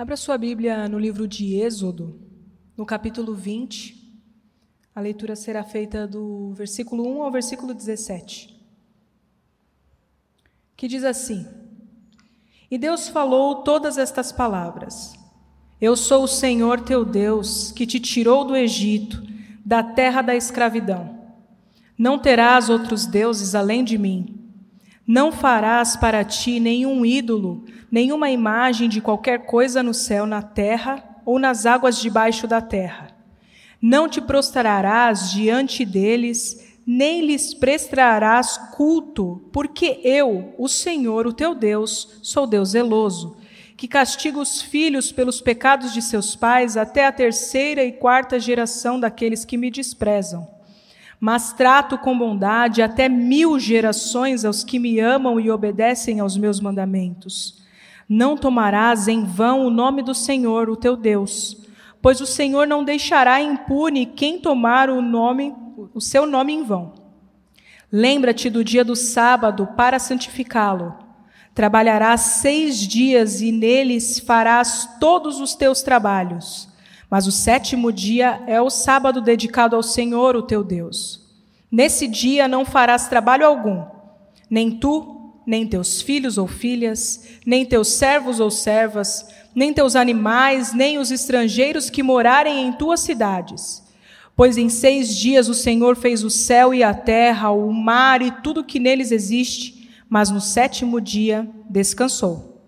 [0.00, 2.18] Abra sua Bíblia no livro de Êxodo,
[2.74, 4.02] no capítulo 20.
[4.94, 8.58] A leitura será feita do versículo 1 ao versículo 17.
[10.74, 11.46] Que diz assim:
[12.70, 15.12] E Deus falou todas estas palavras:
[15.78, 19.22] Eu sou o Senhor teu Deus, que te tirou do Egito,
[19.62, 21.14] da terra da escravidão.
[21.98, 24.39] Não terás outros deuses além de mim.
[25.12, 31.02] Não farás para ti nenhum ídolo, nenhuma imagem de qualquer coisa no céu, na terra
[31.26, 33.08] ou nas águas debaixo da terra.
[33.82, 41.56] Não te prostrarás diante deles, nem lhes prestarás culto, porque eu, o Senhor, o teu
[41.56, 43.36] Deus, sou Deus zeloso,
[43.76, 49.00] que castiga os filhos pelos pecados de seus pais até a terceira e quarta geração
[49.00, 50.59] daqueles que me desprezam
[51.20, 56.58] mas trato com bondade até mil gerações aos que me amam e obedecem aos meus
[56.60, 57.62] mandamentos.
[58.08, 61.58] Não tomarás em vão o nome do Senhor, o teu Deus,
[62.00, 65.54] pois o Senhor não deixará impune quem tomar o nome,
[65.92, 66.94] o seu nome em vão.
[67.92, 70.96] Lembra-te do dia do sábado para santificá-lo.
[71.54, 76.69] Trabalharás seis dias e neles farás todos os teus trabalhos
[77.10, 81.28] mas o sétimo dia é o sábado dedicado ao Senhor, o teu Deus.
[81.70, 83.84] Nesse dia não farás trabalho algum,
[84.48, 90.72] nem tu, nem teus filhos ou filhas, nem teus servos ou servas, nem teus animais,
[90.72, 93.82] nem os estrangeiros que morarem em tuas cidades.
[94.36, 98.30] Pois em seis dias o Senhor fez o céu e a terra, o mar e
[98.30, 102.62] tudo que neles existe, mas no sétimo dia descansou.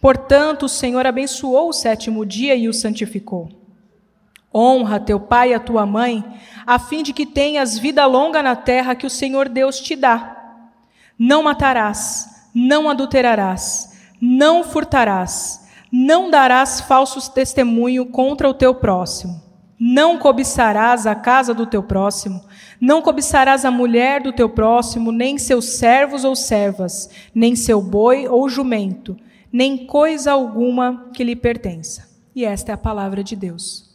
[0.00, 3.55] Portanto, o Senhor abençoou o sétimo dia e o santificou.
[4.56, 6.24] Honra teu pai e a tua mãe,
[6.66, 10.34] a fim de que tenhas vida longa na terra que o Senhor Deus te dá.
[11.18, 19.44] Não matarás, não adulterarás, não furtarás, não darás falsos testemunho contra o teu próximo.
[19.78, 22.42] Não cobiçarás a casa do teu próximo,
[22.80, 28.26] não cobiçarás a mulher do teu próximo, nem seus servos ou servas, nem seu boi
[28.26, 29.18] ou jumento,
[29.52, 32.08] nem coisa alguma que lhe pertença.
[32.34, 33.85] E esta é a palavra de Deus.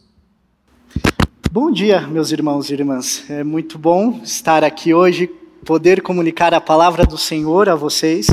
[1.50, 3.24] Bom dia, meus irmãos e irmãs.
[3.28, 5.30] É muito bom estar aqui hoje,
[5.64, 8.26] poder comunicar a palavra do Senhor a vocês.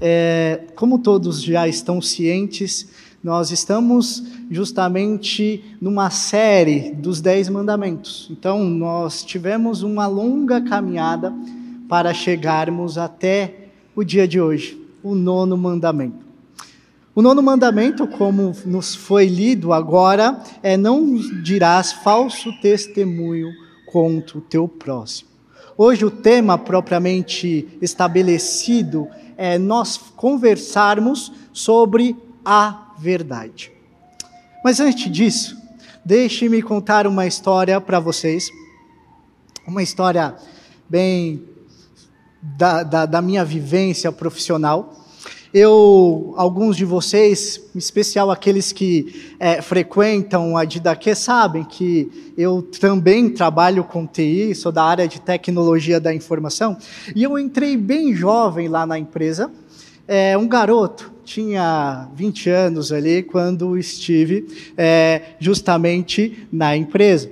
[0.00, 2.88] É, como todos já estão cientes,
[3.22, 8.28] nós estamos justamente numa série dos Dez Mandamentos.
[8.30, 11.34] Então, nós tivemos uma longa caminhada
[11.88, 16.25] para chegarmos até o dia de hoje, o nono mandamento.
[17.16, 23.54] O nono mandamento, como nos foi lido agora, é: não dirás falso testemunho
[23.86, 25.30] contra o teu próximo.
[25.78, 33.72] Hoje, o tema propriamente estabelecido é nós conversarmos sobre a verdade.
[34.62, 35.56] Mas antes disso,
[36.04, 38.50] deixe-me contar uma história para vocês,
[39.66, 40.36] uma história
[40.86, 41.42] bem
[42.42, 45.05] da, da, da minha vivência profissional.
[45.58, 52.60] Eu, alguns de vocês, em especial aqueles que é, frequentam a Didaquê, sabem que eu
[52.60, 56.76] também trabalho com TI, sou da área de tecnologia da informação,
[57.14, 59.50] e eu entrei bem jovem lá na empresa,
[60.06, 64.46] é, um garoto, tinha 20 anos ali, quando estive
[64.76, 67.30] é, justamente na empresa.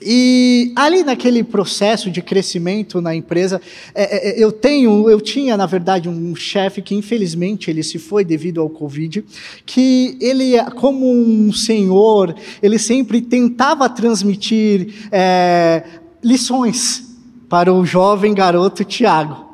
[0.00, 3.60] E ali naquele processo de crescimento na empresa,
[3.94, 8.22] é, é, eu tenho, eu tinha na verdade um chefe que infelizmente ele se foi
[8.22, 9.24] devido ao Covid,
[9.64, 15.82] que ele, como um senhor, ele sempre tentava transmitir é,
[16.22, 17.16] lições
[17.48, 19.46] para o jovem garoto Tiago.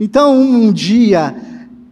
[0.00, 1.36] Então um dia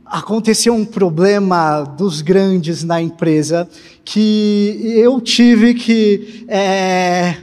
[0.06, 3.68] aconteceu um problema dos grandes na empresa
[4.02, 7.36] que eu tive que é,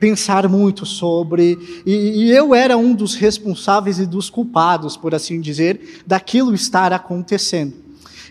[0.00, 5.38] pensar muito sobre, e, e, eu era um dos responsáveis e dos culpados, por assim
[5.38, 7.74] dizer, daquilo estar acontecendo.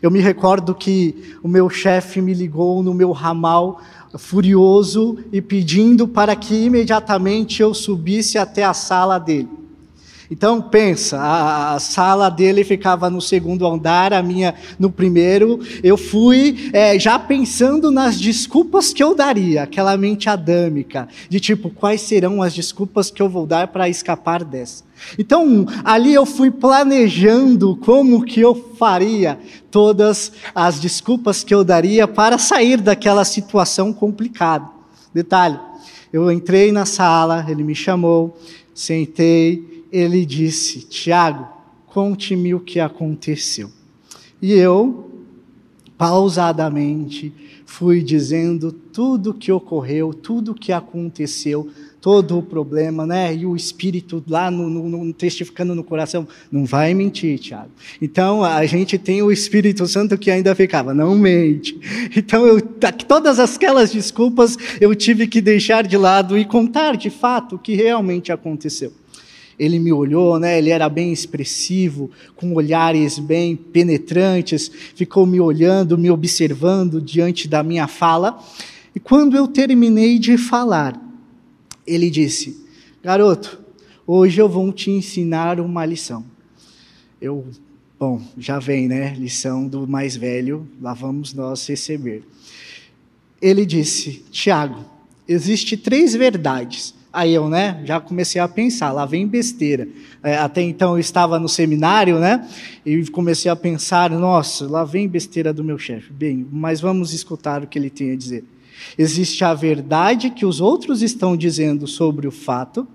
[0.01, 3.79] Eu me recordo que o meu chefe me ligou no meu ramal
[4.17, 9.49] furioso e pedindo para que imediatamente eu subisse até a sala dele.
[10.31, 15.59] Então pensa, a, sala dele ficava no segundo andar, a minha no primeiro.
[15.81, 21.71] Eu fui é, já pensando nas desculpas que eu daria, aquela mente adâmica, de tipo,
[21.71, 24.83] quais serão as desculpas que eu vou dar para escapar dessa.
[25.17, 29.39] Então, ali eu fui planejando como que eu faria
[29.71, 34.69] todas as desculpas que eu daria para sair daquela situação complicada.
[35.11, 35.59] Detalhe,
[36.13, 38.37] eu entrei na sala, ele me chamou,
[38.75, 41.47] sentei, ele disse: Tiago,
[41.87, 43.71] conte-me o que aconteceu.
[44.41, 45.09] E eu,
[45.97, 47.33] pausadamente,
[47.65, 51.69] fui dizendo tudo o que ocorreu, tudo o que aconteceu,
[52.01, 53.35] todo o problema, né?
[53.35, 57.69] E o Espírito lá no, no, no, testificando no coração, não vai mentir, Tiago.
[58.01, 61.77] Então a gente tem o Espírito Santo que ainda ficava, não mente.
[62.15, 67.55] Então eu, todas aquelas desculpas eu tive que deixar de lado e contar de fato
[67.55, 68.91] o que realmente aconteceu
[69.59, 70.57] ele me olhou, né?
[70.57, 77.61] Ele era bem expressivo, com olhares bem penetrantes, ficou me olhando, me observando diante da
[77.61, 78.41] minha fala.
[78.95, 80.99] E quando eu terminei de falar,
[81.85, 82.65] ele disse:
[83.03, 83.59] Garoto,
[84.07, 86.23] hoje eu vou te ensinar uma lição.
[87.21, 87.45] Eu,
[87.99, 89.13] bom, já vem, né?
[89.13, 92.23] Lição do mais velho, lá vamos nós receber.
[93.41, 94.85] Ele disse: Tiago,
[95.27, 99.87] existe três verdades Aí eu, né, já comecei a pensar, lá vem besteira.
[100.21, 102.47] É, até então eu estava no seminário, né,
[102.85, 106.13] e comecei a pensar, nossa, lá vem besteira do meu chefe.
[106.13, 108.43] Bem, mas vamos escutar o que ele tem a dizer.
[108.97, 112.87] Existe a verdade que os outros estão dizendo sobre o fato,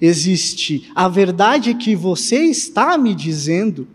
[0.00, 3.88] existe a verdade que você está me dizendo,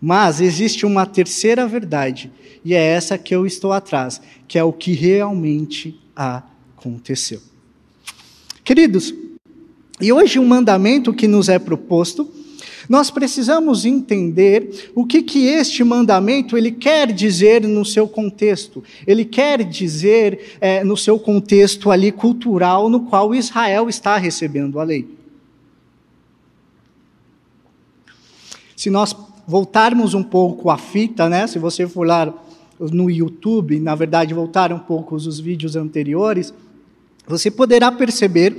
[0.00, 2.30] mas existe uma terceira verdade,
[2.62, 7.53] e é essa que eu estou atrás, que é o que realmente aconteceu.
[8.64, 9.14] Queridos,
[10.00, 12.26] e hoje um mandamento que nos é proposto,
[12.88, 18.82] nós precisamos entender o que, que este mandamento ele quer dizer no seu contexto.
[19.06, 24.84] Ele quer dizer é, no seu contexto ali cultural no qual Israel está recebendo a
[24.84, 25.06] lei.
[28.74, 29.14] Se nós
[29.46, 31.46] voltarmos um pouco a fita, né?
[31.46, 32.32] Se você for lá
[32.78, 36.52] no YouTube, na verdade voltar um pouco os vídeos anteriores,
[37.26, 38.56] você poderá perceber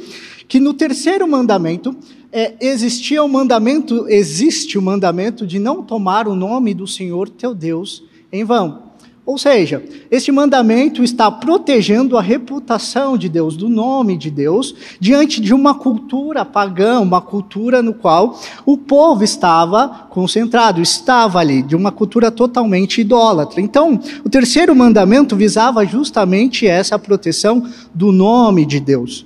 [0.47, 1.95] que no terceiro mandamento
[2.31, 7.53] é, existia o mandamento, existe o mandamento de não tomar o nome do Senhor teu
[7.53, 8.84] Deus em vão.
[9.25, 15.41] Ou seja, este mandamento está protegendo a reputação de Deus, do nome de Deus, diante
[15.41, 21.75] de uma cultura pagã, uma cultura no qual o povo estava concentrado, estava ali, de
[21.75, 23.59] uma cultura totalmente idólatra.
[23.59, 29.25] Então, o terceiro mandamento visava justamente essa proteção do nome de Deus.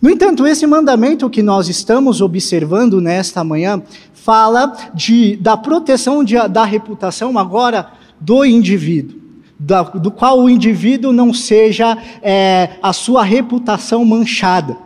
[0.00, 3.82] No entanto, esse mandamento que nós estamos observando nesta manhã
[4.14, 7.88] fala de, da proteção de, da reputação agora
[8.20, 9.21] do indivíduo
[10.00, 14.76] do qual o indivíduo não seja é, a sua reputação manchada.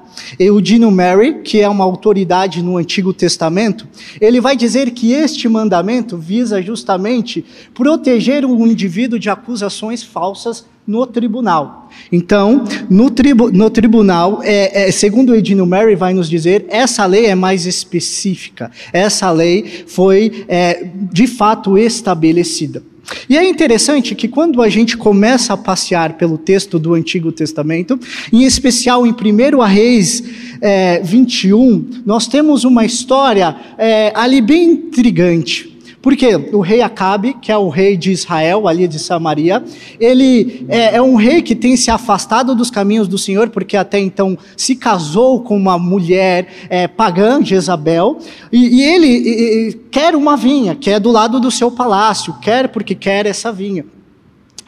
[0.50, 3.86] o Dino Mary, que é uma autoridade no Antigo Testamento,
[4.20, 7.44] ele vai dizer que este mandamento visa justamente
[7.74, 11.90] proteger o indivíduo de acusações falsas no tribunal.
[12.12, 17.26] Então, no, tribu no tribunal, é, é, segundo Edino Mary vai nos dizer, essa lei
[17.26, 18.70] é mais específica.
[18.92, 22.82] Essa lei foi, é, de fato, estabelecida.
[23.28, 27.98] E é interessante que quando a gente começa a passear pelo texto do Antigo Testamento,
[28.32, 30.22] em especial em 1 Reis
[30.60, 35.75] é, 21, nós temos uma história é, ali bem intrigante.
[36.06, 39.64] Porque o rei Acabe, que é o rei de Israel, ali de Samaria,
[39.98, 43.98] ele é, é, um rei que tem se afastado dos caminhos do Senhor, porque até
[43.98, 48.18] então se casou com uma mulher é, pagã, Jezabel,
[48.52, 52.34] e, e ele e, e, quer uma vinha, que é do lado do seu palácio,
[52.40, 53.84] quer porque quer essa vinha,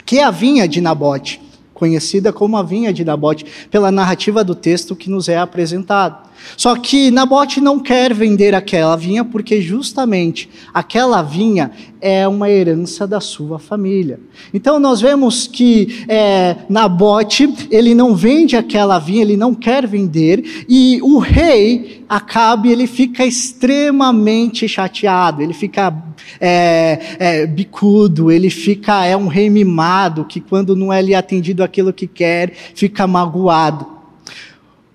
[0.05, 1.39] que é a vinha de Nabote
[1.79, 6.28] conhecida como a vinha de Nabote, pela narrativa do texto que nos é apresentado.
[6.57, 13.05] Só que Nabote não quer vender aquela vinha porque justamente aquela vinha é uma herança
[13.05, 14.19] da sua família.
[14.53, 20.65] Então nós vemos que é, Nabote ele não vende aquela vinha, ele não quer vender
[20.67, 25.95] e o rei Acabe ele fica extremamente chateado, ele fica
[26.41, 31.63] é, é, bicudo, ele fica é um rei mimado que quando não é lhe atendido
[31.63, 33.98] aquilo que quer fica magoado.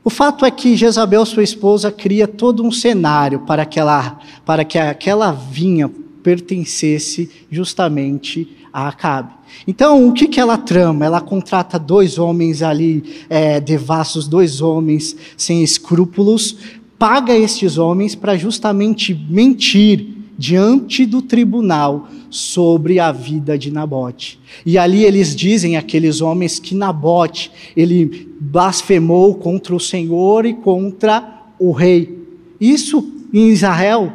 [0.05, 4.63] O fato é que Jezabel, sua esposa, cria todo um cenário para que, ela, para
[4.63, 5.91] que aquela vinha
[6.23, 9.33] pertencesse justamente a Acabe.
[9.67, 11.07] Então, o que, que ela trama?
[11.07, 16.57] Ela contrata dois homens ali, é, devassos, dois homens sem escrúpulos,
[16.99, 20.07] paga estes homens para justamente mentir
[20.37, 24.41] diante do tribunal sobre a vida de Nabote.
[24.67, 31.45] E ali eles dizem, aqueles homens, que Nabote, ele blasfemou contra o Senhor e contra
[31.61, 32.19] o rei.
[32.61, 34.13] Isso em Israel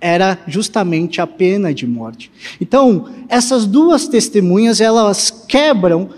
[0.00, 2.32] era justamente a pena de morte.
[2.58, 6.08] Então, essas duas testemunhas, elas quebram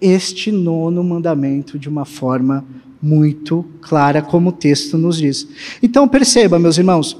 [0.00, 2.64] este nono mandamento de uma forma
[3.00, 5.46] muito clara, como o texto nos diz.
[5.80, 7.16] Então, perceba, meus irmãos,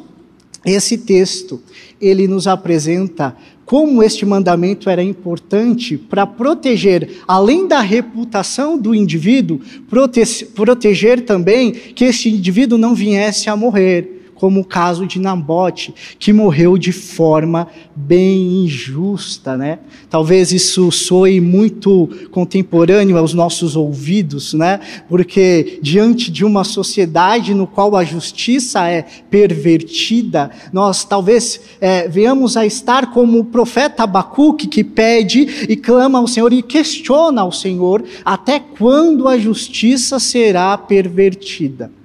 [0.64, 1.60] esse texto,
[2.00, 9.60] ele nos apresenta como este mandamento era importante para proteger, além da reputação do indivíduo,
[9.88, 15.94] prote proteger também que este indivíduo não viesse a morrer como o caso de Nabote,
[16.18, 19.78] que morreu de forma bem injusta, né?
[20.10, 24.80] Talvez isso soe muito contemporâneo aos nossos ouvidos, né?
[25.08, 32.56] Porque diante de uma sociedade no qual a justiça é pervertida, nós talvez é, venhamos
[32.56, 37.52] a estar como o profeta Abacuque que pede e clama ao Senhor e questiona ao
[37.52, 42.01] Senhor até quando a justiça será pervertida.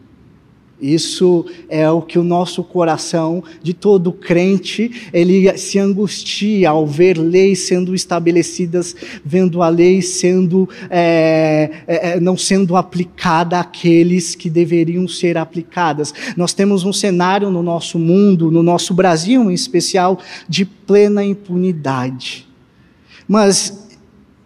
[0.80, 7.18] Isso é o que o nosso coração de todo crente, ele se angustia ao ver
[7.18, 14.52] leis sendo estabelecidas, vendo a lei sendo é, é, é, não sendo aplicada àqueles que
[14.52, 16.14] deveriam ser aplicadas.
[16.36, 22.48] Nós temos um cenário no nosso mundo, no nosso Brasil em especial, de plena impunidade.
[23.28, 23.87] Mas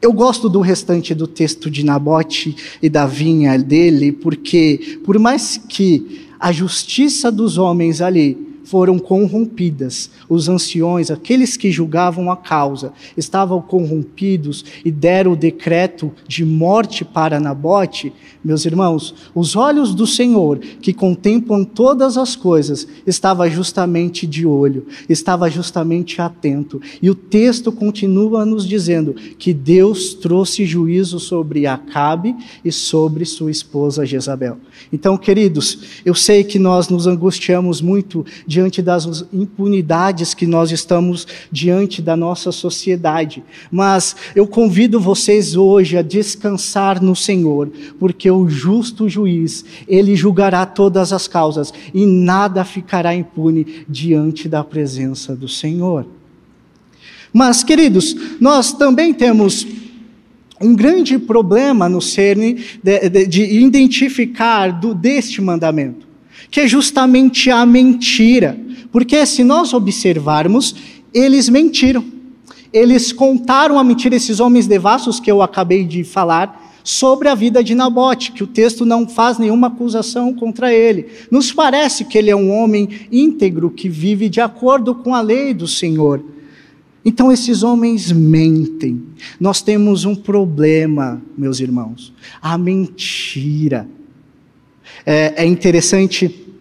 [0.01, 5.57] eu gosto do restante do texto de Nabote e da vinha dele, porque, por mais
[5.57, 10.09] que a justiça dos homens ali foram corrompidas.
[10.29, 17.03] Os anciões, aqueles que julgavam a causa, estavam corrompidos e deram o decreto de morte
[17.03, 18.13] para Nabote.
[18.41, 24.87] Meus irmãos, os olhos do Senhor, que contemplam todas as coisas, estava justamente de olho,
[25.09, 26.81] estava justamente atento.
[27.01, 33.51] E o texto continua nos dizendo que Deus trouxe juízo sobre Acabe e sobre sua
[33.51, 34.57] esposa Jezabel.
[34.93, 40.71] Então, queridos, eu sei que nós nos angustiamos muito de diante das impunidades que nós
[40.71, 43.43] estamos diante da nossa sociedade.
[43.71, 50.65] Mas eu convido vocês hoje a descansar no Senhor, porque o justo juiz, ele julgará
[50.65, 56.05] todas as causas e nada ficará impune diante da presença do Senhor.
[57.33, 59.65] Mas, queridos, nós também temos
[60.61, 66.10] um grande problema no cerne de, de, de identificar do, deste mandamento
[66.51, 68.59] que é justamente a mentira.
[68.91, 70.75] Porque se nós observarmos,
[71.13, 72.03] eles mentiram.
[72.73, 77.63] Eles contaram a mentira, esses homens devassos que eu acabei de falar, sobre a vida
[77.63, 81.07] de Nabote, que o texto não faz nenhuma acusação contra ele.
[81.29, 85.53] Nos parece que ele é um homem íntegro, que vive de acordo com a lei
[85.53, 86.23] do Senhor.
[87.03, 89.03] Então esses homens mentem.
[89.39, 93.87] Nós temos um problema, meus irmãos: a mentira.
[95.05, 96.51] É, é interessante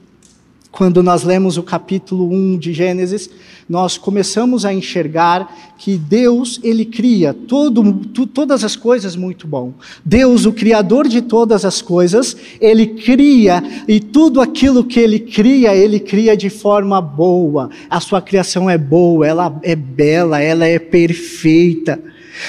[0.70, 3.28] quando nós lemos o capítulo 1 de Gênesis,
[3.68, 9.74] nós começamos a enxergar que Deus, ele cria todo, tu, todas as coisas muito bom.
[10.04, 15.74] Deus, o criador de todas as coisas, ele cria e tudo aquilo que ele cria,
[15.74, 17.68] ele cria de forma boa.
[17.88, 22.00] A sua criação é boa, ela é bela, ela é perfeita.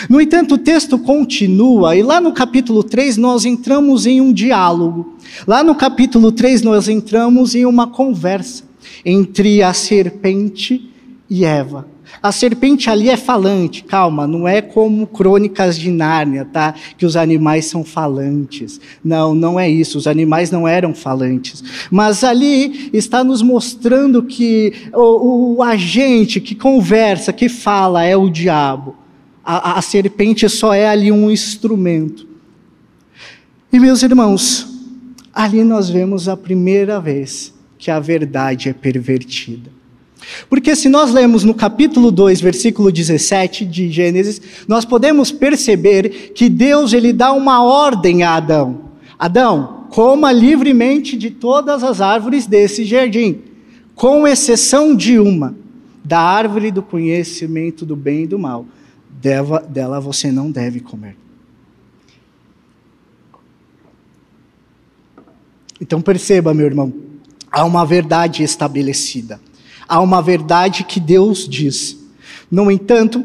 [0.10, 5.16] No entanto, o texto continua, e lá no capítulo 3 nós entramos em um diálogo.
[5.48, 8.64] Lá no capítulo 3 nós entramos em uma conversa
[9.06, 10.90] entre a serpente
[11.30, 11.88] e Eva.
[12.22, 16.76] A serpente ali é falante, calma, não é como crônicas de Nárnia, tá?
[16.98, 18.80] Que os animais são falantes.
[19.04, 21.64] Não, não é isso, os animais não eram falantes.
[21.90, 28.30] Mas ali está nos mostrando que o, o agente que conversa, que fala, é o
[28.30, 28.96] diabo.
[29.44, 32.28] A, a serpente só é ali um instrumento.
[33.74, 34.68] E meus irmãos,
[35.34, 39.72] ali nós vemos a primeira vez que a verdade é pervertida.
[40.50, 46.48] Porque se nós lemos no capítulo 2, versículo 17 de Gênesis, nós podemos perceber que
[46.48, 48.92] Deus ele dá uma ordem a Adão.
[49.18, 53.40] Adão, coma livremente de todas as árvores desse jardim,
[53.96, 55.56] com exceção de uma,
[56.04, 58.66] da árvore do conhecimento do bem e do mal
[59.22, 61.16] dela, dela você não deve comer.
[65.80, 66.94] Então perceba, meu irmão,
[67.52, 69.40] há uma verdade estabelecida.
[69.88, 71.98] Há uma verdade que Deus diz.
[72.50, 73.24] No entanto,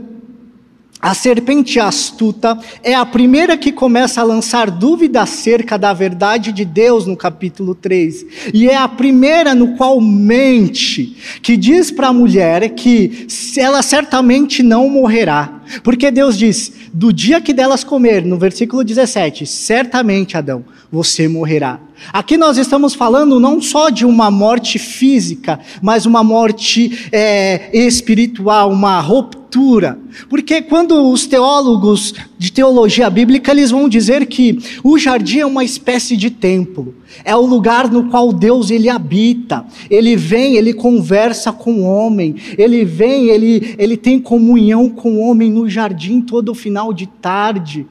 [1.00, 6.65] a serpente astuta é a primeira que começa a lançar dúvida acerca da verdade de
[6.65, 8.53] Deus no capítulo 3.
[8.53, 13.26] E é a primeira no qual mente, que diz para a mulher que
[13.59, 15.61] ela certamente não morrerá.
[15.82, 21.80] Porque Deus diz: do dia que delas comer, no versículo 17, certamente, Adão, você morrerá.
[22.12, 28.70] Aqui nós estamos falando não só de uma morte física, mas uma morte é, espiritual,
[28.70, 29.99] uma ruptura.
[30.28, 35.64] Porque quando os teólogos de teologia bíblica eles vão dizer que o jardim é uma
[35.64, 39.64] espécie de templo, é o lugar no qual Deus ele habita.
[39.88, 45.21] Ele vem, ele conversa com o homem, ele vem, ele, ele tem comunhão com o
[45.21, 47.87] homem no jardim todo final de tarde.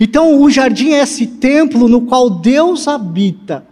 [0.00, 3.66] Então, o jardim é esse templo no qual Deus habita.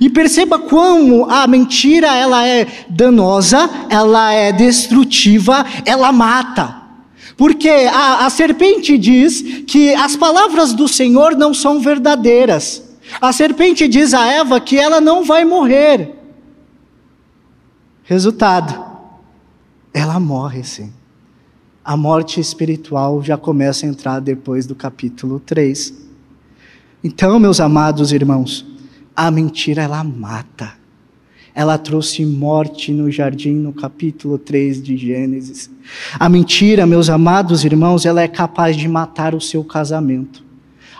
[0.00, 6.79] E perceba como a mentira ela é danosa, ela é destrutiva, ela mata.
[7.40, 12.82] Porque a, a serpente diz que as palavras do Senhor não são verdadeiras.
[13.18, 16.14] A serpente diz a Eva que ela não vai morrer.
[18.04, 18.84] Resultado,
[19.94, 20.92] ela morre sim
[21.90, 25.92] a morte espiritual já começa a entrar depois do capítulo 3.
[27.02, 28.66] Então, meus amados irmãos,
[29.16, 30.74] a mentira ela mata.
[31.54, 35.70] Ela trouxe morte no jardim no capítulo 3 de Gênesis.
[36.18, 40.44] A mentira, meus amados irmãos, ela é capaz de matar o seu casamento.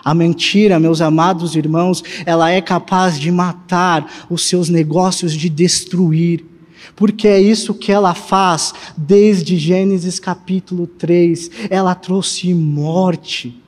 [0.03, 6.45] A mentira, meus amados irmãos, ela é capaz de matar os seus negócios, de destruir
[6.95, 11.49] porque é isso que ela faz desde Gênesis capítulo 3.
[11.69, 13.59] Ela trouxe morte.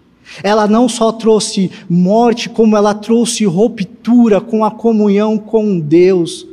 [0.42, 6.46] Ela não só trouxe morte, como ela trouxe ruptura com a comunhão com Deus.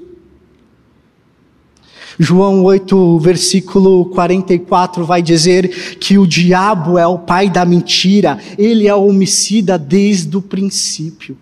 [2.18, 8.86] João 8, versículo 44 vai dizer que o diabo é o pai da mentira, ele
[8.86, 11.36] é homicida desde o princípio.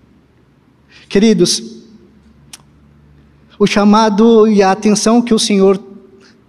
[1.08, 1.78] Queridos,
[3.58, 5.82] o chamado e a atenção que o Senhor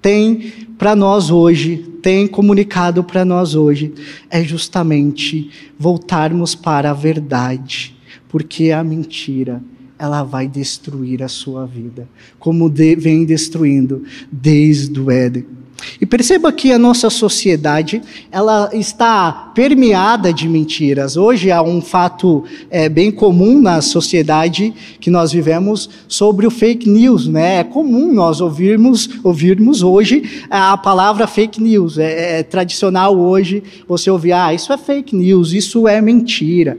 [0.02, 3.94] tem para nós hoje, tem comunicado para nós hoje,
[4.30, 7.96] é justamente voltarmos para a verdade,
[8.30, 9.62] porque a mentira,
[10.00, 12.08] ela vai destruir a sua vida,
[12.40, 15.60] como de, vem destruindo desde o Éden.
[16.00, 18.02] E perceba que a nossa sociedade
[18.32, 21.18] ela está permeada de mentiras.
[21.18, 26.90] Hoje há um fato é, bem comum na sociedade que nós vivemos sobre o fake
[26.90, 27.28] news.
[27.28, 27.60] Né?
[27.60, 31.98] É comum nós ouvirmos, ouvirmos hoje a palavra fake news.
[31.98, 36.78] É, é tradicional hoje você ouvir, ah, isso é fake news, isso é mentira.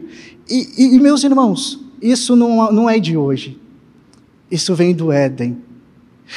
[0.48, 3.58] E, e, e meus irmãos, isso não, não é de hoje.
[4.50, 5.58] Isso vem do Éden.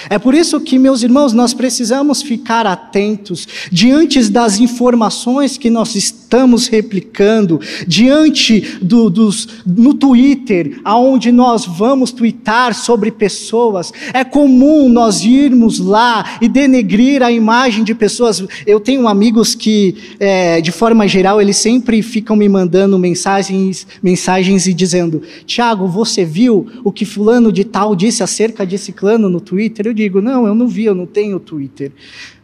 [0.09, 5.93] É por isso que, meus irmãos, nós precisamos ficar atentos diante das informações que nós
[6.33, 13.93] estamos replicando, diante do, dos, no Twitter, aonde nós vamos twittar sobre pessoas.
[14.11, 18.43] É comum nós irmos lá e denegrir a imagem de pessoas.
[18.65, 24.65] Eu tenho amigos que, é, de forma geral, eles sempre ficam me mandando mensagens, mensagens
[24.65, 29.39] e dizendo: Tiago, você viu o que fulano de tal disse acerca de ciclano no
[29.39, 29.85] Twitter?
[29.85, 31.91] Eu digo, não, eu não vi, eu não tenho Twitter.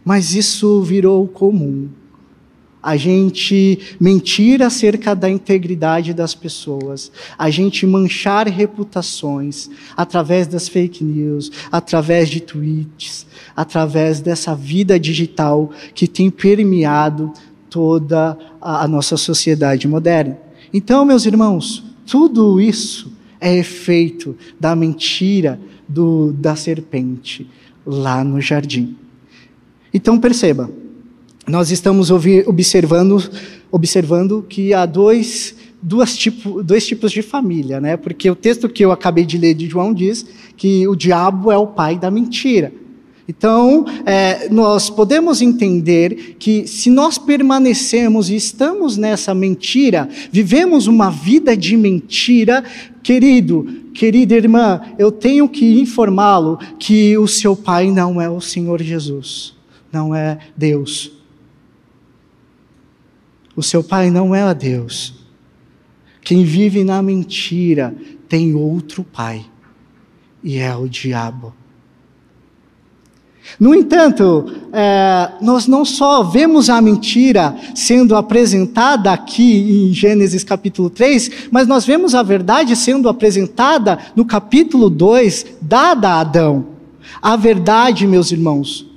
[0.06, 1.90] Mas isso virou comum.
[2.90, 11.04] A gente mentir acerca da integridade das pessoas, a gente manchar reputações através das fake
[11.04, 17.32] news, através de tweets, através dessa vida digital que tem permeado
[17.70, 20.40] toda a, a nossa sociedade moderna.
[20.74, 27.48] Então, meus irmãos, tudo isso é efeito da mentira do, da serpente
[27.86, 28.98] lá no jardim.
[29.94, 30.72] Então perceba,
[31.50, 33.22] nós estamos observando,
[33.72, 35.56] observando que há dois,
[36.16, 37.98] tipo, dois tipos de família, né?
[37.98, 41.58] Porque o texto que eu acabei de ler de João diz que o diabo é
[41.58, 42.72] o pai da mentira.
[43.28, 51.12] Então, é, nós podemos entender que se nós permanecemos e estamos nessa mentira, vivemos uma
[51.12, 52.64] vida de mentira,
[53.04, 58.82] querido, querida irmã, eu tenho que informá-lo que o seu pai não é o Senhor
[58.82, 59.54] Jesus,
[59.92, 61.19] não é Deus.
[63.60, 65.14] O seu pai não é a Deus.
[66.22, 67.94] Quem vive na mentira
[68.30, 69.46] tem outro pai,
[70.42, 71.54] e é o diabo.
[73.60, 80.90] No entanto, é, nós não só vemos a mentira sendo apresentada aqui em Gênesis capítulo
[80.90, 86.66] 3, mas nós vemos a verdade sendo apresentada no capítulo 2, dada a Adão.
[87.22, 88.89] A verdade, meus irmãos,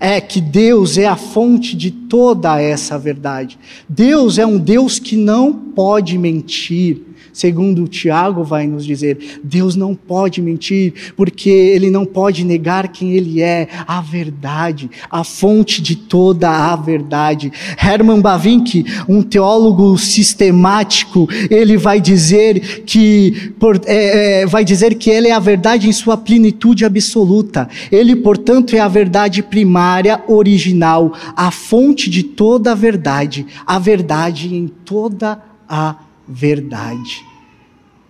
[0.00, 3.58] é que Deus é a fonte de toda essa verdade.
[3.88, 7.07] Deus é um Deus que não pode mentir.
[7.38, 13.12] Segundo Tiago vai nos dizer, Deus não pode mentir, porque ele não pode negar quem
[13.12, 17.52] ele é, a verdade, a fonte de toda a verdade.
[17.80, 25.08] Herman Bavinck, um teólogo sistemático, ele vai dizer que por, é, é, vai dizer que
[25.08, 27.68] ele é a verdade em sua plenitude absoluta.
[27.92, 34.52] Ele, portanto, é a verdade primária, original, a fonte de toda a verdade, a verdade
[34.52, 35.94] em toda a
[36.28, 37.27] verdade.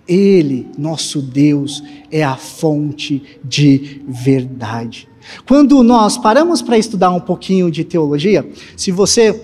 [0.08, 5.08] Ele, nosso Deus, é a fonte de verdade.
[5.46, 9.38] Quando nós paramos para estudar um pouquinho de teologia, se você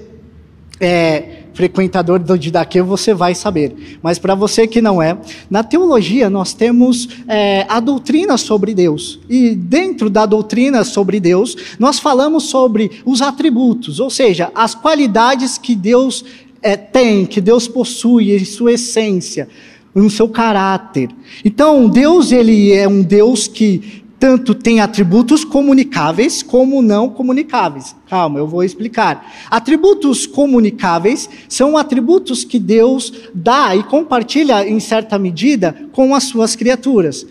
[0.81, 3.98] é frequentador do Didaquê, você vai saber.
[4.03, 5.16] Mas para você que não é,
[5.48, 9.20] na teologia nós temos é, a doutrina sobre Deus.
[9.29, 15.57] E dentro da doutrina sobre Deus, nós falamos sobre os atributos, ou seja, as qualidades
[15.57, 16.24] que Deus
[16.61, 19.48] é, tem, que Deus possui em sua essência,
[19.95, 21.09] no seu caráter.
[21.45, 27.95] Então, Deus ele é um Deus que tanto tem atributos comunicáveis como não comunicáveis.
[28.09, 29.31] Calma, eu vou explicar.
[29.51, 36.57] Atributos comunicáveis são atributos que Deus dá e compartilha em certa medida com as suas
[36.57, 37.27] criaturas.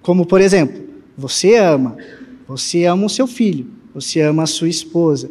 [0.00, 0.82] Como, por exemplo,
[1.16, 1.96] você ama,
[2.48, 5.28] você ama o seu filho, você ama a sua esposa,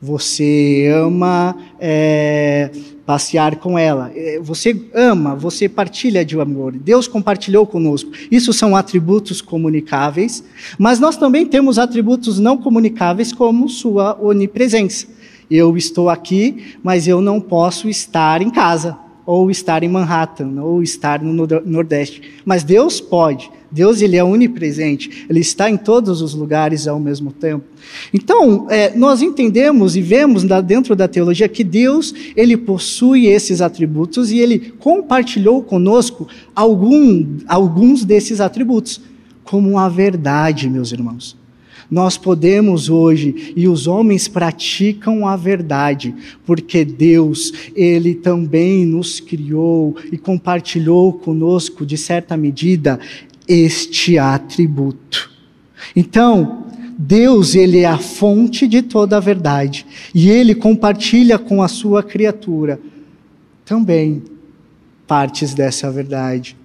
[0.00, 2.70] você ama é,
[3.06, 6.72] passear com ela, é, você ama, você partilha de amor.
[6.72, 8.10] Deus compartilhou conosco.
[8.30, 10.42] Isso são atributos comunicáveis,
[10.78, 15.06] mas nós também temos atributos não comunicáveis, como sua onipresença.
[15.50, 20.82] Eu estou aqui, mas eu não posso estar em casa, ou estar em Manhattan, ou
[20.82, 22.22] estar no Nordeste.
[22.44, 23.50] Mas Deus pode.
[23.70, 27.64] Deus ele é onipresente, ele está em todos os lugares ao mesmo tempo.
[28.14, 34.30] Então, é, nós entendemos e vemos dentro da teologia que Deus ele possui esses atributos
[34.30, 39.00] e ele compartilhou conosco algum, alguns desses atributos,
[39.42, 41.36] como a verdade, meus irmãos.
[41.90, 49.96] Nós podemos hoje, e os homens praticam a verdade, porque Deus, Ele também nos criou
[50.10, 52.98] e compartilhou conosco, de certa medida,
[53.46, 55.30] este atributo.
[55.94, 56.64] Então,
[56.98, 62.02] Deus, ele é a fonte de toda a verdade, e ele compartilha com a sua
[62.02, 62.80] criatura
[63.66, 64.22] também
[65.06, 66.56] partes dessa verdade.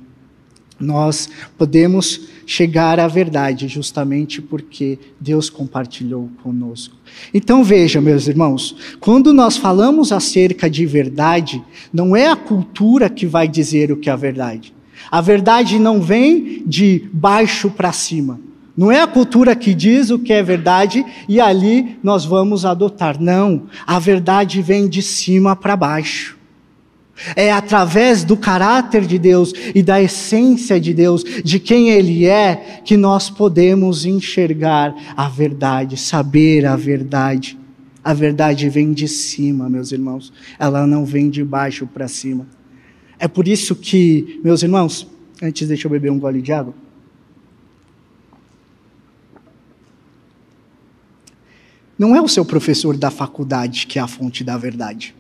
[0.82, 6.96] Nós podemos chegar à verdade justamente porque Deus compartilhou conosco.
[7.34, 11.64] Então veja, meus irmãos, quando nós falamos acerca de verdade,
[11.94, 14.74] não é a cultura que vai dizer o que é a verdade.
[15.10, 18.40] A verdade não vem de baixo para cima.
[18.76, 23.22] Não é a cultura que diz o que é verdade e ali nós vamos adotar.
[23.22, 23.68] Não.
[23.86, 26.41] A verdade vem de cima para baixo.
[27.36, 32.82] É através do caráter de Deus e da essência de Deus, de quem Ele é,
[32.84, 37.58] que nós podemos enxergar a verdade, saber a verdade.
[38.04, 40.34] A verdade vem de cima, meus irmãos.
[40.58, 42.48] Ela não vem de baixo para cima.
[43.20, 45.08] É por isso que, meus irmãos,
[45.42, 46.74] antes deixa eu beber um gole de água.
[51.98, 55.14] Não é o seu professor da faculdade que é a fonte da verdade.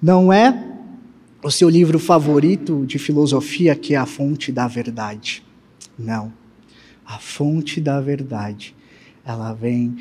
[0.00, 0.73] Não é
[1.44, 5.42] o seu livro favorito de filosofia que é a fonte da verdade.
[5.98, 6.32] Não.
[7.06, 8.74] A fonte da verdade,
[9.24, 9.94] ela vem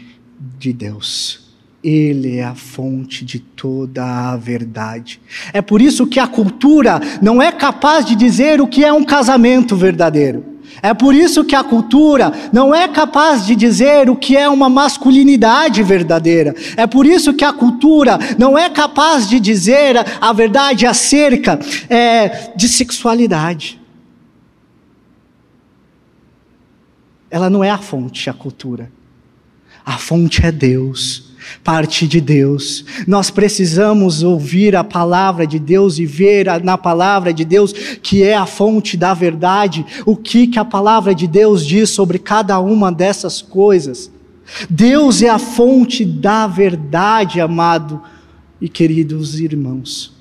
[0.57, 1.53] de Deus.
[1.83, 5.19] Ele é a fonte de toda a verdade.
[5.51, 9.03] É por isso que a cultura não é capaz de dizer o que é um
[9.03, 10.52] casamento verdadeiro.
[10.81, 14.69] É por isso que a cultura não é capaz de dizer o que é uma
[14.69, 16.55] masculinidade verdadeira.
[16.75, 21.59] É por isso que a cultura não é capaz de dizer a verdade acerca
[21.89, 23.79] é, de sexualidade.
[27.29, 28.91] Ela não é a fonte, a cultura.
[29.85, 31.32] A fonte é Deus
[31.63, 32.85] parte de Deus.
[33.07, 38.35] Nós precisamos ouvir a palavra de Deus e ver na palavra de Deus, que é
[38.35, 42.91] a fonte da verdade, o que, que a palavra de Deus diz sobre cada uma
[42.91, 44.11] dessas coisas.
[44.69, 48.01] Deus é a fonte da verdade, amado
[48.59, 50.12] e queridos irmãos.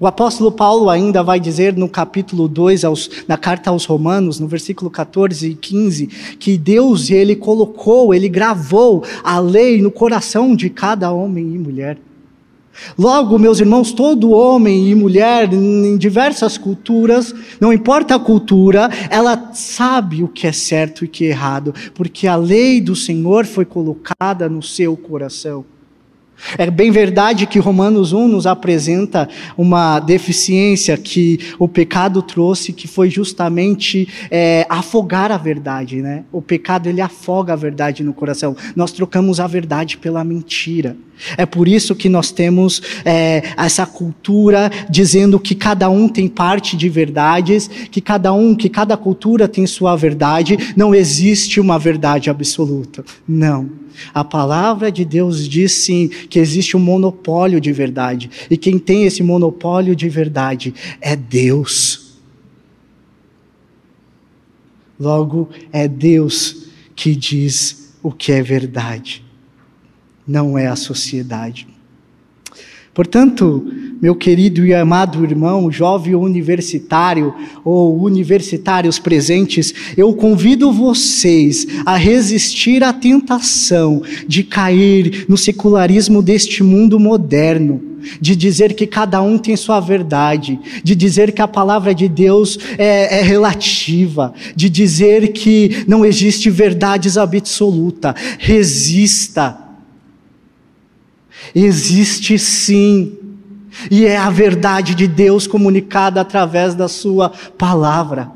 [0.00, 4.48] O apóstolo Paulo ainda vai dizer no capítulo 2, aos, na carta aos Romanos, no
[4.48, 6.06] versículo 14 e 15,
[6.38, 11.98] que Deus, ele colocou, ele gravou a lei no coração de cada homem e mulher.
[12.98, 19.50] Logo, meus irmãos, todo homem e mulher em diversas culturas, não importa a cultura, ela
[19.52, 23.44] sabe o que é certo e o que é errado, porque a lei do Senhor
[23.44, 25.62] foi colocada no seu coração.
[26.56, 32.88] É bem verdade que Romanos 1 nos apresenta uma deficiência que o pecado trouxe, que
[32.88, 36.24] foi justamente é, afogar a verdade, né?
[36.32, 38.56] O pecado ele afoga a verdade no coração.
[38.74, 40.96] Nós trocamos a verdade pela mentira.
[41.36, 46.76] É por isso que nós temos é, essa cultura dizendo que cada um tem parte
[46.76, 50.56] de verdades, que cada um, que cada cultura tem sua verdade.
[50.76, 53.04] Não existe uma verdade absoluta.
[53.28, 53.80] Não.
[54.14, 58.30] A palavra de Deus diz sim que existe um monopólio de verdade.
[58.48, 62.18] E quem tem esse monopólio de verdade é Deus.
[64.98, 69.24] Logo, é Deus que diz o que é verdade,
[70.26, 71.66] não é a sociedade.
[72.94, 73.66] Portanto,
[74.00, 82.82] meu querido e amado irmão, jovem universitário ou universitários presentes, eu convido vocês a resistir
[82.82, 89.54] à tentação de cair no secularismo deste mundo moderno de dizer que cada um tem
[89.56, 95.84] sua verdade, de dizer que a palavra de Deus é, é, relativa, de dizer que
[95.86, 98.14] não existe verdades absoluta.
[98.38, 99.58] Resista.
[101.54, 103.12] Existe sim
[103.90, 108.30] e é a verdade de Deus comunicada através da Sua palavra.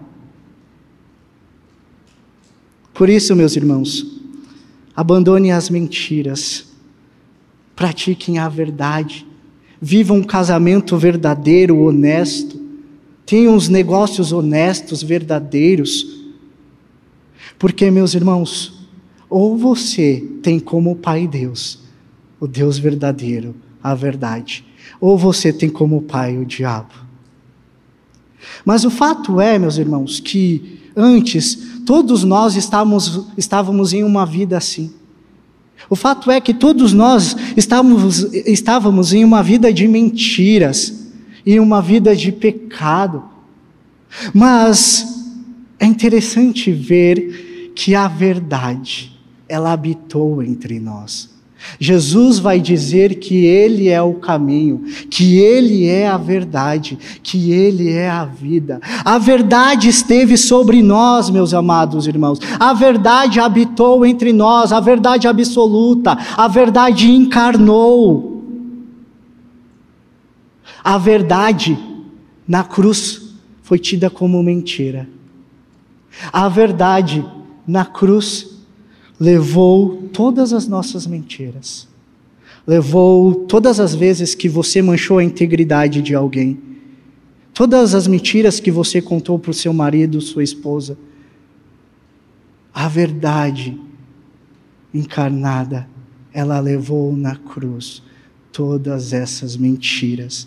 [2.92, 4.06] Por isso, meus irmãos,
[4.94, 6.66] abandone as mentiras,
[7.74, 9.26] pratiquem a verdade,
[9.80, 12.62] vivam um casamento verdadeiro, honesto,
[13.26, 16.24] tenham os negócios honestos, verdadeiros.
[17.58, 18.86] Porque, meus irmãos,
[19.28, 21.80] ou você tem como Pai Deus,
[22.38, 24.64] o Deus verdadeiro, a verdade,
[25.00, 26.94] ou você tem como pai o diabo.
[28.64, 34.56] Mas o fato é, meus irmãos, que antes todos nós estávamos, estávamos em uma vida
[34.56, 34.92] assim.
[35.88, 41.10] O fato é que todos nós estávamos, estávamos em uma vida de mentiras,
[41.44, 43.22] em uma vida de pecado.
[44.32, 45.32] Mas
[45.78, 49.12] é interessante ver que a verdade,
[49.48, 51.33] ela habitou entre nós.
[51.78, 57.90] Jesus vai dizer que Ele é o caminho, que Ele é a verdade, que Ele
[57.90, 58.80] é a vida.
[59.04, 62.38] A verdade esteve sobre nós, meus amados irmãos.
[62.58, 66.16] A verdade habitou entre nós, a verdade absoluta.
[66.36, 68.42] A verdade encarnou.
[70.82, 71.78] A verdade
[72.46, 75.08] na cruz foi tida como mentira.
[76.32, 77.24] A verdade
[77.66, 78.53] na cruz
[79.24, 81.88] levou todas as nossas mentiras,
[82.66, 86.60] levou todas as vezes que você manchou a integridade de alguém,
[87.54, 90.98] todas as mentiras que você contou para o seu marido, sua esposa.
[92.72, 93.80] A verdade
[94.92, 95.88] encarnada,
[96.30, 98.02] ela levou na cruz
[98.52, 100.46] todas essas mentiras,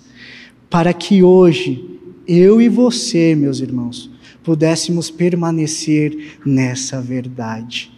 [0.69, 4.11] para que hoje eu e você, meus irmãos,
[4.43, 7.96] pudéssemos permanecer nessa verdade.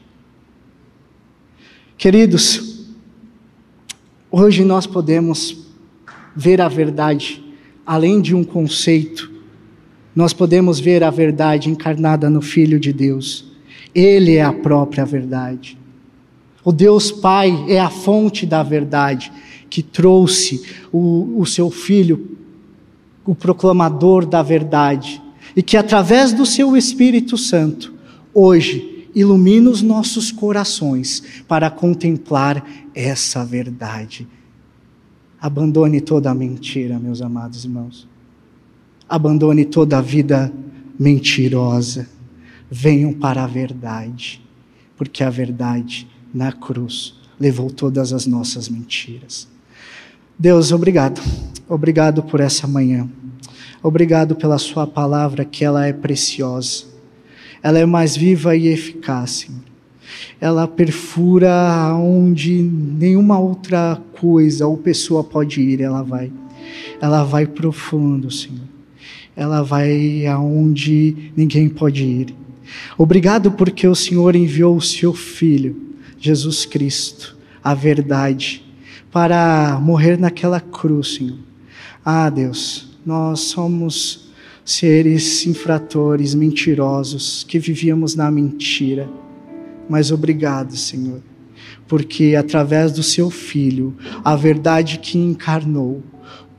[1.99, 2.85] Queridos,
[4.31, 5.67] hoje nós podemos
[6.33, 7.43] ver a verdade
[7.85, 9.29] além de um conceito,
[10.15, 13.51] nós podemos ver a verdade encarnada no Filho de Deus.
[13.93, 15.77] Ele é a própria verdade.
[16.63, 19.29] O Deus Pai é a fonte da verdade
[19.69, 22.37] que trouxe o, o seu Filho,
[23.25, 25.21] o proclamador da verdade,
[25.53, 27.93] e que através do seu Espírito Santo,
[28.33, 34.27] hoje, ilumina os nossos corações para contemplar essa verdade.
[35.41, 38.07] Abandone toda a mentira, meus amados irmãos.
[39.07, 40.51] Abandone toda a vida
[40.97, 42.07] mentirosa.
[42.71, 44.41] Venham para a verdade,
[44.95, 49.47] porque a verdade na cruz levou todas as nossas mentiras.
[50.37, 51.21] Deus, obrigado.
[51.67, 53.09] Obrigado por essa manhã.
[53.81, 56.98] Obrigado pela Sua palavra, que ela é preciosa
[57.61, 59.61] ela é mais viva e eficaz, Senhor.
[60.41, 66.31] Ela perfura onde nenhuma outra coisa ou pessoa pode ir, ela vai.
[67.01, 68.67] Ela vai profundo, Senhor.
[69.35, 72.35] Ela vai aonde ninguém pode ir.
[72.97, 75.75] Obrigado porque o Senhor enviou o seu filho,
[76.19, 78.63] Jesus Cristo, a verdade,
[79.11, 81.37] para morrer naquela cruz, Senhor.
[82.05, 84.28] Ah, Deus, nós somos
[84.69, 89.09] seres infratores, mentirosos, que vivíamos na mentira.
[89.89, 91.23] Mas obrigado, Senhor,
[91.87, 96.03] porque através do seu Filho, a verdade que encarnou,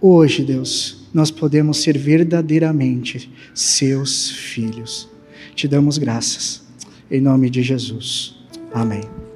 [0.01, 5.09] hoje, Deus, nós podemos ser verdadeiramente seus filhos.
[5.55, 6.63] Te damos graças,
[7.09, 8.35] em nome de Jesus.
[8.75, 9.30] Amém.